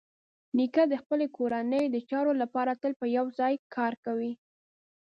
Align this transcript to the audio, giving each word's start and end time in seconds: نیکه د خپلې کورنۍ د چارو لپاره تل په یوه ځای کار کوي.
نیکه 0.57 0.83
د 0.91 0.93
خپلې 1.01 1.25
کورنۍ 1.37 1.85
د 1.89 1.97
چارو 2.09 2.31
لپاره 2.41 2.79
تل 2.81 2.91
په 3.01 3.05
یوه 3.15 3.31
ځای 3.39 3.53
کار 3.75 3.93
کوي. 4.05 4.33